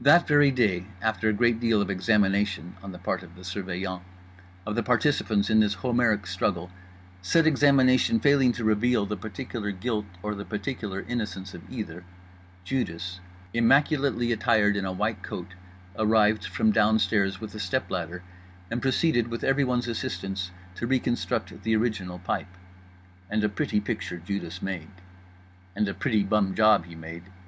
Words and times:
That 0.00 0.28
very 0.28 0.52
day, 0.52 0.86
after 1.00 1.28
a 1.28 1.32
great 1.32 1.58
deal 1.58 1.82
of 1.82 1.90
examination 1.90 2.76
(on 2.80 2.92
the 2.92 2.98
part 3.00 3.24
of 3.24 3.34
the 3.34 3.42
Surveillant) 3.42 4.02
of 4.64 4.76
the 4.76 4.84
participants 4.84 5.50
in 5.50 5.58
this 5.58 5.74
Homeric 5.74 6.28
struggle—said 6.28 7.44
examination 7.44 8.20
failing 8.20 8.52
to 8.52 8.62
reveal 8.62 9.04
the 9.04 9.16
particular 9.16 9.72
guilt 9.72 10.06
or 10.22 10.36
the 10.36 10.44
particular 10.44 11.00
innocence 11.08 11.54
of 11.54 11.68
either—Judas, 11.68 13.18
immaculately 13.52 14.30
attired 14.30 14.76
in 14.76 14.84
a 14.84 14.92
white 14.92 15.24
coat, 15.24 15.54
arrived 15.98 16.44
from 16.44 16.70
downstairs 16.70 17.40
with 17.40 17.52
a 17.56 17.58
step 17.58 17.90
ladder 17.90 18.22
and 18.70 18.80
proceeded 18.80 19.26
with 19.26 19.42
everyone's 19.42 19.88
assistance 19.88 20.52
to 20.76 20.86
reconstruct 20.86 21.64
the 21.64 21.74
original 21.74 22.20
pipe. 22.20 22.54
And 23.28 23.42
a 23.42 23.48
pretty 23.48 23.80
picture 23.80 24.18
Judas 24.18 24.62
made. 24.62 24.92
And 25.74 25.88
a 25.88 25.94
pretty 25.94 26.22
bum 26.22 26.54
job 26.54 26.84
he 26.84 26.94
made. 26.94 27.24